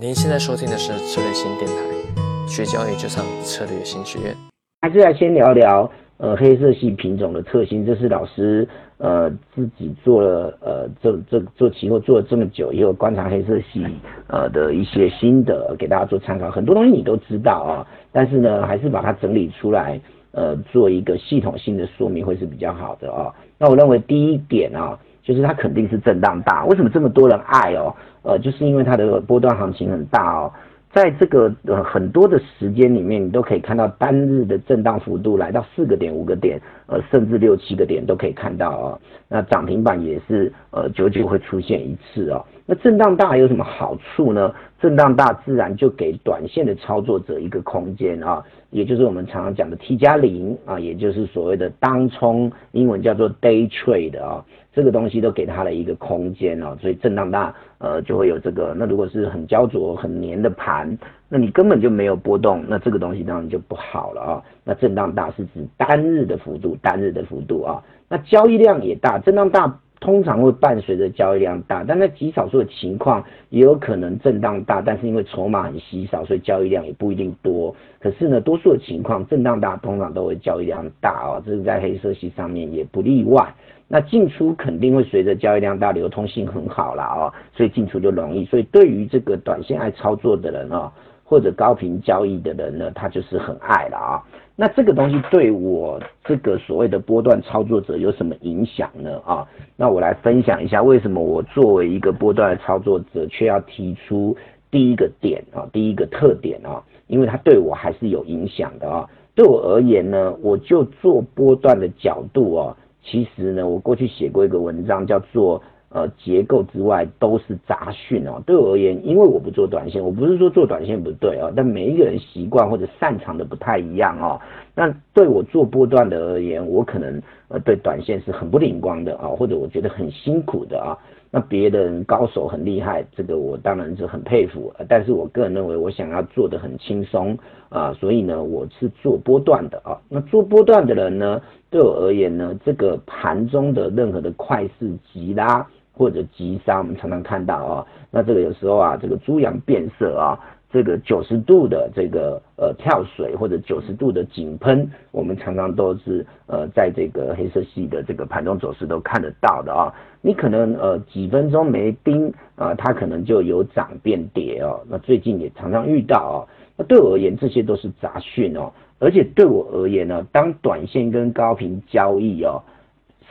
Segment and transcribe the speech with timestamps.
[0.00, 4.34] 您现在收听的是策略新电台，学交易就上策略新学院。
[4.80, 8.66] 还是来先聊聊呃黑色系品种的特性，这是老师
[8.96, 13.84] 呃自己做了呃这这做期货做了这么久以后观察黑色系
[14.28, 16.50] 呃的一些心得，给大家做参考。
[16.50, 20.00] 很多东西你都知道啊，但是呢还是把它整理出来
[20.30, 23.30] 呃做一个系统性的说明会是比较好的啊。
[23.58, 27.94] 那我认为第一点啊，就是它肯定是震荡大，为什么这么多人爱哦？
[28.22, 30.52] 呃，就是因为它的波段行情很大哦，
[30.92, 39.00] 在这个呃很多的时间里面，你都可以看到单日的震荡幅度来到四个点、五个点，呃，甚至六七个点都可以看到哦。
[39.32, 42.44] 那涨停板也是呃久久会出现一次哦。
[42.66, 44.52] 那震荡大有什么好处呢？
[44.78, 54.44] 震荡大自然就给短线的操作者一个空间啊，也就是我们常常讲的 T 加零啊，也就是所谓的当冲，英文叫做 Day Trade 啊。
[54.74, 58.74] 这个东西都给它了一个空间哦，所以震荡大，呃，就会有这个。
[58.74, 60.96] 那如果是很焦灼、很黏的盘，
[61.28, 64.42] 那你根本就没有波动，那这个东西当然就不好了啊。
[64.64, 67.82] 那震荡大是指单日的幅度，单日的幅度啊。
[68.12, 69.78] 那交易量也大，震荡大。
[70.00, 77.72] 通常会伴随着交易量大，但在极少数的情况也有可能震荡大，但是因为筹码很稀少，所以交易量也不一定多。
[78.00, 83.54] 可是呢，多数的情况震荡大，通常都会交易量大啊，这是在黑色系上面也不例外。
[83.86, 88.44] 那进出肯定会随着交易量大，流通性很好了啊，所以进出就容易。
[88.46, 90.92] 所以对于这个短线爱操作的人啊，
[91.24, 94.22] 或者高频交易的人呢，他就是很爱了啊。
[94.54, 99.18] 那这个东西对我这个所谓的波段操作者有什么影响呢？
[99.24, 104.36] 啊，那我来分享一下为什么我作为一个波段的操作者，却要提出
[104.70, 109.08] 第一个点啊，第一个特点啊，因为它对我还是有影响的啊。
[109.34, 115.62] 对我而言呢，我就做波段的角度哦，其实呢，我过去写过一个文章叫做。
[115.92, 118.42] 呃，结构之外都是杂讯哦。
[118.46, 124.40] 对我而言，因为我不做短线，我不是说做短线不对哦，但每一个人习惯或者擅长的不太一样哦。
[124.74, 130.96] 那对我做波段的而言，我可能呃对短线是很不灵光的啊，或者我觉得很辛苦的啊。
[131.34, 134.70] 那别的人高手很厉害，这个我当然是很佩服。
[134.86, 137.36] 但是我个人认为，我想要做的很轻松
[137.70, 139.98] 啊，所以呢，我是做波段的啊。
[140.10, 145.66] 那做波段的人呢，对我而言呢，这个盘中的任何的快速急拉。
[145.94, 150.38] 或者急杀，我们常常看到啊，那这个有时候啊，这个猪羊变色啊，
[150.72, 159.92] 这个九十度的这个呃跳水或者九十度的井喷，我们常常都是呃在这个黑色系的这个盘中走势都看得到的啊。
[160.22, 164.80] 你可能呃几分钟没盯啊，它可能就有涨变跌哦。
[164.88, 166.38] 那最近也常常遇到啊。
[166.76, 168.72] 那对我而言，这些都是杂讯哦。
[168.98, 172.62] 而且对我而言呢，当短线跟高频交易哦。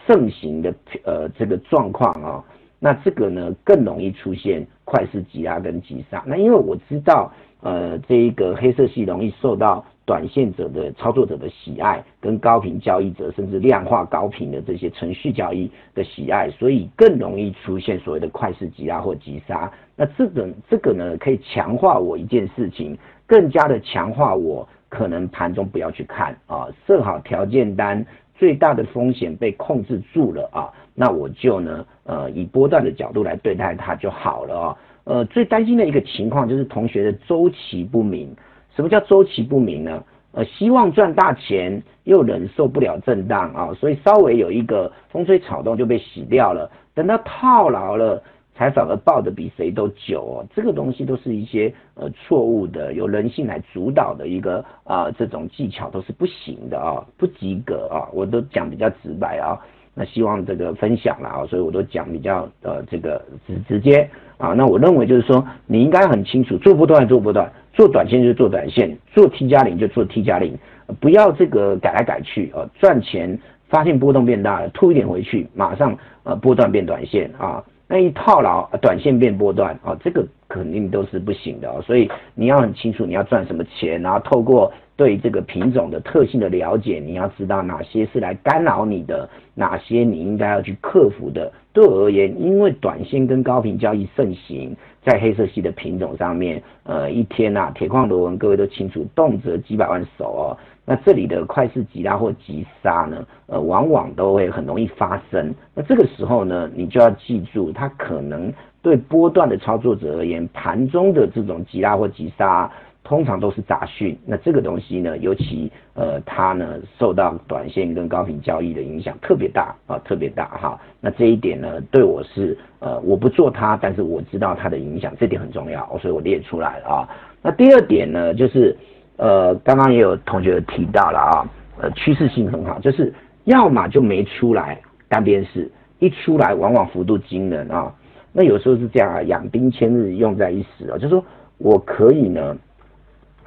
[0.07, 0.73] 盛行的
[1.05, 2.43] 呃这个状况啊，
[2.83, 6.23] 那这个呢更容易出现快速挤压跟急杀。
[6.25, 7.31] 那因为我知道
[7.61, 19.71] 呃这一个黑色系容易受到短线者的操作者的喜爱，跟高频交易者甚至量化高频的这些程序交易的喜爱，所以更容易出现所谓的快速挤压或急杀。
[19.95, 22.97] 那这个这个呢可以强化我一件事情，
[23.27, 28.03] 更加的强化我可能盘中不要去看啊，设好条件单。
[28.41, 34.77] 最大的风险被控制住了啊，那我就呢，呃，以波段的角度来对待它就好了啊。
[35.03, 38.35] 呃，最担心的一个情况就是同学的周期不明。
[38.75, 40.03] 什么叫周期不明呢？
[40.31, 46.67] 呃，希望赚大钱又忍受不了震荡啊，所以稍微有一个风吹草动就被洗掉了。
[46.95, 48.23] 等到套牢了。
[48.53, 59.57] 才反而抱的比谁都久哦，这个东西都是一些呃错误的，由人性来主导的一个啊这种技巧都是不行的啊，不及格啊，我都讲比较直白啊，
[59.95, 64.07] 那希望这个分享了啊，所以我都讲比较呃这个直直接
[64.37, 70.55] 啊，那我认为就是说你应该很清楚，做不断做不断，做短线就做短线，做 T 加零就做 T 加零，
[70.99, 73.39] 不要这个改来改去啊，赚钱
[73.69, 77.63] 发现波动变大了，吐一点回去，马上呃波段变短线啊。
[77.91, 81.81] 那一套牢，短线变波段啊，这个肯定都是不行的哦。
[81.85, 84.71] 所以你要很清楚你要赚什么钱，然后透过
[85.01, 91.51] 对这个品种的特性的了解，你要知道哪些是来干扰你的，哪些你应该要去克服的。
[91.73, 100.45] 对我而言，因为短线跟高频交易盛行，在黑色系的品种上面，呃，一天呐，铁矿螺纹各位都清楚，动辄几百万手哦。
[100.85, 105.51] 那这里的快速急拉或急杀呢，呃，往往都会很容易发生。
[105.73, 112.71] 那这个时候呢，你就要记住，它可能对波段的操作者而言，盘中的这种急拉或急杀，
[113.03, 114.17] 通常都是杂讯。
[114.25, 120.79] 那这个东西呢，尤其呃它呢受到短线跟高频交易的影响特别大啊，特别大哈。
[120.99, 127.09] 那这一点呢，对我是呃我不做它，但是我知道它的影响，这点很重要，所以我列出来啊。
[127.41, 128.77] 那第二点呢，就是
[129.17, 131.49] 呃刚刚也有同学提到了啊，
[131.81, 133.11] 呃趋势性很好，就是
[133.45, 135.69] 要么就没出来单边式，
[135.99, 137.91] 一出来往往幅度惊人啊。
[138.31, 140.93] 那有时候是这样啊，养兵千日，用在一时啊。
[140.93, 141.25] 就是说
[141.57, 142.55] 我可以呢，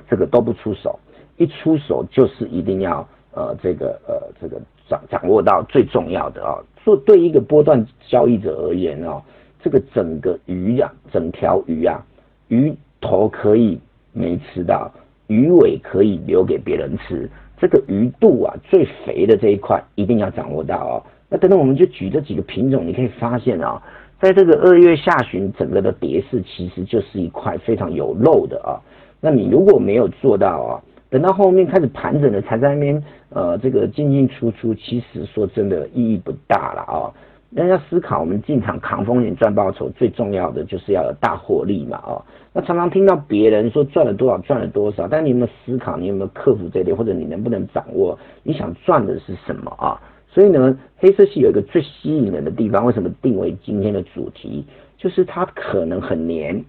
[0.08, 0.98] 这个都不出手，
[1.36, 6.58] 一出手就是一定要呃这个呃这个掌掌握到最重要的啊。
[6.84, 9.22] 做对一个波段交易者而言哦，
[9.62, 12.04] 这个整个鱼啊，整条鱼啊，
[12.48, 13.80] 鱼头可以
[14.12, 14.92] 没吃到，
[15.26, 17.30] 鱼尾可以留给别人吃。
[17.56, 21.02] 这个鱼肚啊，最肥的这一块一定要掌握到哦。
[21.30, 23.82] 那等等，我们就举这几个品种，你可以发现啊。
[24.20, 28.80] 在这个二月下旬，整个的跌势其实就是一块非常有肉的啊。
[29.24, 37.08] 那你如果没有做到啊，等到后面开始盘整了，才在那边呃这个进进出出，其实说真的意义不大了啊。
[37.48, 42.20] 那要思考，我们进场扛风险赚报酬，最重要的就是要有大获利嘛啊。
[42.52, 45.96] 那常常听到别人说赚了多少赚了多少，但你有没有思考？
[45.96, 49.98] 你有没有克服这点，或者你能不能掌握你想赚的是什么啊？
[50.28, 54.66] 所以呢，黑色系有一个最吸引人的地方，为什么定为今天的主题？
[54.98, 56.62] 就是它可能很黏，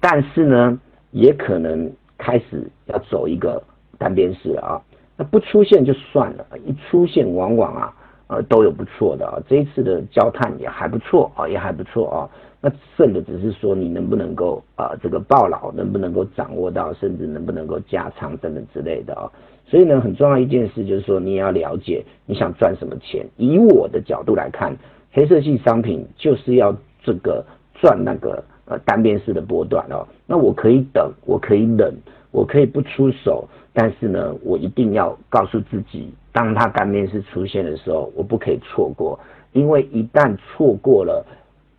[0.00, 0.80] 但是呢，
[1.12, 3.62] 也可能开始要走一个
[3.98, 4.82] 单边式了啊。
[5.16, 7.94] 那不出现就算了，一出现往往啊，
[8.26, 9.38] 呃，都有不错的啊。
[9.46, 12.28] 这一次的焦炭也还不错啊，也还不错啊。
[12.60, 19.30] 那剩的只是说你能不能够啊，这个爆老能不能够掌握到，甚至能不能够加仓等等之类的啊。
[19.66, 23.26] 所以呢，很重要一件事就是说，你也要了解你想赚什么钱。
[23.36, 24.76] 以我的角度来看，
[25.12, 27.44] 黑色系商品就是要这个
[27.74, 30.06] 赚那个呃单边式的波段哦。
[30.26, 31.94] 那我可以等，我可以忍，
[32.30, 39.18] 我可以不出手，但是呢，我一定要告诉自己，当它单边式出现的时候，我不可以错过，
[39.52, 41.24] 因为一旦错过了，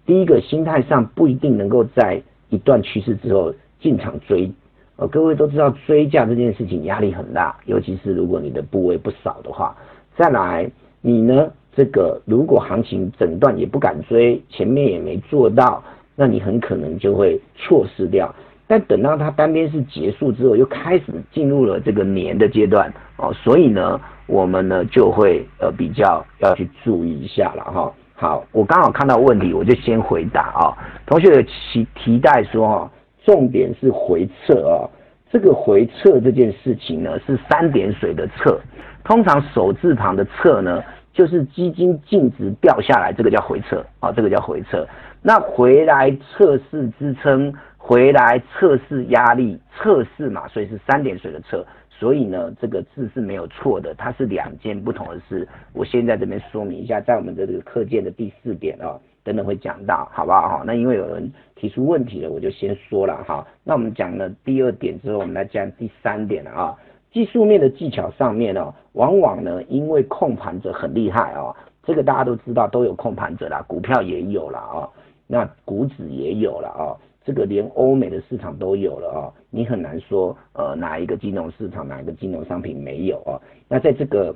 [0.05, 4.51] 第一个心态上不一定能够在一段趋势之后进场追。
[4.95, 9.75] 呃，各位都知道追价这件事情压力很大，尤其是如果你的部位不少的话。
[10.15, 10.69] 再来，
[11.01, 15.83] 你呢，这个如果行情整段也不敢追，前面也没做到，
[16.15, 18.33] 那你很可能就会错失掉。
[18.67, 27.93] 但等到它单边式结束之后，又开始进入了这个年的阶段哦，所以呢，我们呢就会呃比较要去注意一下了哈。
[28.15, 30.77] 好，我刚好看到问题，我就先回答啊。
[31.05, 32.91] 同学提提带说哈。
[33.25, 34.83] 重点是回撤啊，
[35.31, 38.59] 这个回撤这件事情呢是三点水的撤，
[39.05, 40.83] 通常手字旁的撤呢
[41.13, 44.85] 就是基金净值掉下来，这个叫回撤啊，这个叫回撤。
[45.23, 51.65] 那回来测试支撑，回来测试压力，测试嘛，所以是三点水的测。
[51.89, 55.47] 所以呢，这个字是没有错的，它是两件不同的事。
[55.71, 58.99] 我先在这边说明一下，在我们的这个课件的第四点哦。
[59.23, 60.63] 等等会讲到，好不好？
[60.65, 63.47] 那因为有人提出问题了，我就先说了哈。
[63.63, 66.75] 那我们讲了第二点之后，我们来讲第三点了啊。
[67.13, 74.89] 技术面的技巧上面呢，往往呢，因为控盘者很厉害啊，这个大家都知道，都有控盘者啦，股票也有了啊，
[75.33, 76.93] 那股指也有了啊，
[77.25, 83.41] 这个连欧美的市场都有了啊，你很难说呃哪一个金融市场哪一个金融商品没有啊？
[83.67, 84.35] 那在这个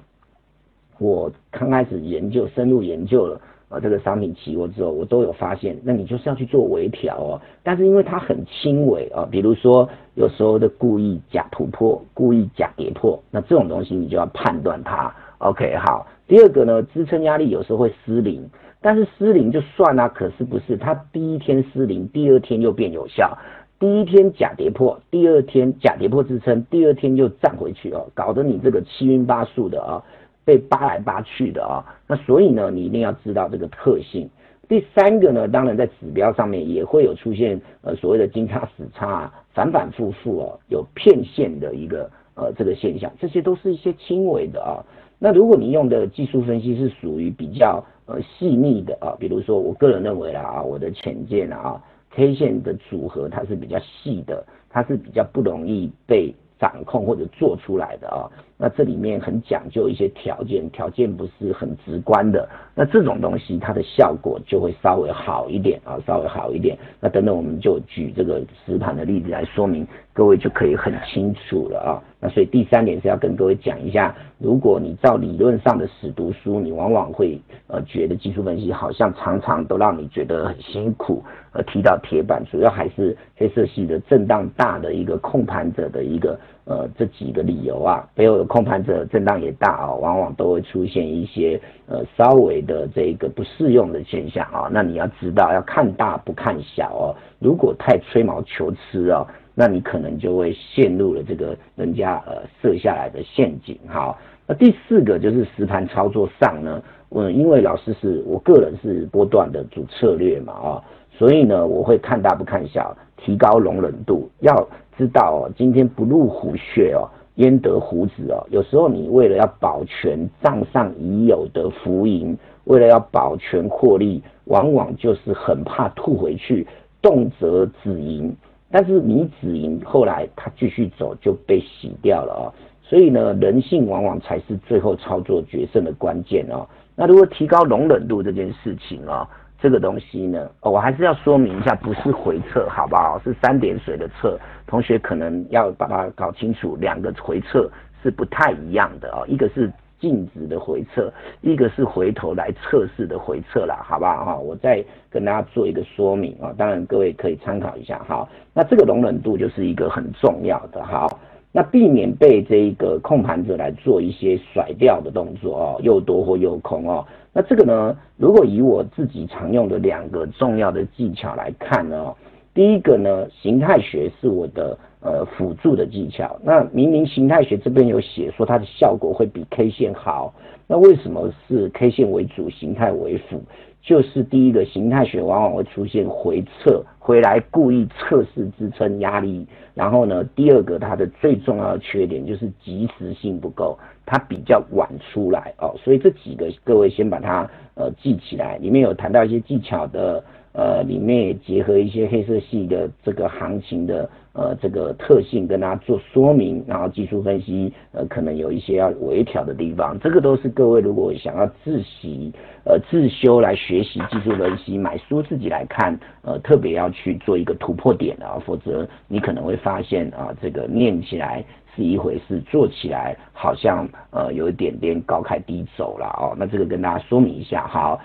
[0.98, 3.40] 我刚开始研究深入研究了。
[3.70, 7.42] 啊，这个商品期货之后，我都有发现，那你就是要去做微调哦。
[7.64, 15.14] 但是因为它很轻微啊，比如说有时候的故意假突破，故意假跌破，那这种东西你就要判断它。
[15.40, 16.08] OK，好。
[16.28, 18.50] 第二个呢，支撑压力有时候会失灵，
[18.82, 23.38] 但是失灵就算啦，可是不是它第一天失灵，第二天又变有效。
[23.80, 30.04] 第一天假跌破，第二天假跌破支撑，第二天又站回去哦，搞得你这个七晕八素的啊。
[30.44, 34.30] 被扒来扒去的啊，那所以呢，你一定要知道这个特性。
[34.70, 44.80] 第三个呢，当然在指标上面也会有出现呃所谓的金叉死叉，反反复复哦，有骗线的一个呃这个现象，这些都是一些轻微的啊。
[45.20, 51.82] 那如果你用的技术分析是属于比较呃细腻的啊，比如说我个人认为啦啊，我的浅见啊
[52.12, 58.30] ，K 线的组合它是比较细的，它是比较不容易被掌控或者做出来的啊。
[58.60, 62.50] 那这里面很讲究一些条件，条件不是很直观的。
[62.74, 66.76] 那这种东西它的效果就会稍微好一点啊，稍微好一点。
[67.00, 69.86] 那等等我们就举这个实盘的例子来说明，
[70.18, 72.02] 各位就可以很清楚了啊。
[72.20, 86.40] 那所以第三点是要跟各位讲一下，如果你照理论上的死读书，你往往会呃觉得技术分析好像常常都让你觉得很辛苦，呃踢到铁板，主要还是黑色系的震荡大的一个控盘者的一个。
[86.70, 91.58] 呃，这几个理由啊，背后有控盘者震荡也大哦，往往都会出现一些
[91.88, 94.68] 呃稍微的这个不适用的现象啊。
[94.70, 97.16] 那你要知道，要看大不看小哦。
[97.40, 99.26] 如果太吹毛求疵哦，
[99.60, 104.16] 那你可能就会陷入了这个人家呃设下来的陷阱哈。
[104.46, 114.68] 那第四个就是实盘操作上呢，嗯，因为老师是我个人是波段的主策略嘛啊，所以呢，我会看大不看小，提高容忍度要。
[114.98, 118.44] 知道哦，今天不入虎穴哦，焉得虎子哦。
[118.50, 126.66] 有时候你为了要保全账上已有的浮盈，为了要保全获利，往往就是很怕吐回去，
[127.00, 128.36] 动辄止盈。
[128.70, 132.44] 但是你止盈，后来它继续走就被洗掉了哦。
[132.82, 136.68] 所以呢，人性往往才是最后操作决胜的关键哦。
[136.96, 139.28] 那如果提高容忍度这件事情哦。
[139.60, 143.20] 这个东西呢，我还是要说明一下，不是回撤，好不好？
[143.24, 147.68] 是三点水的撤，同学可能要把它搞清楚，两个回撤
[148.04, 149.68] 是不太一样的哦，一个是
[150.00, 151.12] 静止的回撤，
[151.42, 154.26] 一个是回头来测试的回撤啦，好不好？
[154.26, 158.28] 哈，我再跟大家做一个说明啊，当然各位可以参考一下哈。
[158.54, 161.08] 那这个容忍度就是一个很重要的哈。
[161.52, 167.04] 那避免被这个控盘者来做一些甩掉的动作哦，又多或又空哦。
[167.34, 172.14] 那这个呢，如果以我自己常用的两个重要的技巧来看呢，
[172.58, 176.36] 第一个呢，形态学是我的呃辅助的技巧。
[176.44, 180.34] 那明明形态学这边有写说它的效果会比 K 线好，
[180.66, 183.40] 那为什么是 K 线为主，形态为辅？
[183.84, 189.46] 就是第一个形态学往往会出现回撤回来，故意测试支撑压力。
[189.76, 195.76] 然后呢，第二个它的最重要的缺点就是及时性不够，它比较晚出来哦。
[195.78, 200.24] 所以这几个各位先把它呃记起来，里面有谈到一些技巧的。
[200.58, 212.34] 呃，里面也结合一些黑色系的这个行情的呃这个特性，跟大家做说明，然后技术分析，呃，可能有一些要微调的地方，这个都是各位如果想要自习
[212.66, 221.46] 呃自修来学习技术分析，买书自己来看，呃，特别要去做一个突破点啊，否则你可能会发现啊，这个念起来
[221.76, 228.02] 是一回事，做起来好像呃有一点点高开低走了哦，那这个跟大家说明一下，好。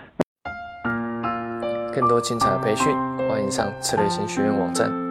[1.93, 2.97] 更多精彩的培训，
[3.29, 5.02] 欢迎上策略型学院网站。